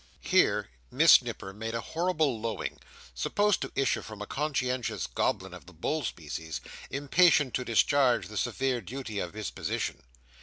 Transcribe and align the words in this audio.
Here 0.23 0.71
Miss 0.89 1.21
Nipper 1.21 1.53
made 1.53 1.75
a 1.75 1.79
horrible 1.81 2.39
lowing, 2.39 2.79
supposed 3.13 3.61
to 3.61 3.71
issue 3.75 4.01
from 4.01 4.19
a 4.19 4.25
conscientious 4.25 5.05
goblin 5.05 5.53
of 5.53 5.67
the 5.67 5.73
bull 5.73 6.03
species, 6.03 6.59
impatient 6.89 7.53
to 7.53 7.65
discharge 7.65 8.27
the 8.27 8.35
severe 8.35 8.81
duty 8.81 9.19
of 9.19 9.35
his 9.35 9.51
position. 9.51 10.01